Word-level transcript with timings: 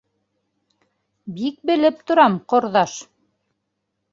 —Бик 1.35 1.61
белеп 1.71 2.01
торам, 2.07 2.41
ҡорҙаш. 2.55 2.97